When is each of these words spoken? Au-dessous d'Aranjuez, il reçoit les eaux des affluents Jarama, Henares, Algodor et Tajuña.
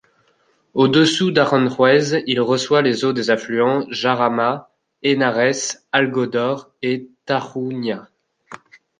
Au-dessous 0.73 1.29
d'Aranjuez, 1.29 2.23
il 2.25 2.41
reçoit 2.41 2.81
les 2.81 3.05
eaux 3.05 3.13
des 3.13 3.29
affluents 3.29 3.85
Jarama, 3.91 4.71
Henares, 5.05 5.77
Algodor 5.91 6.71
et 6.81 7.11
Tajuña. 7.27 8.07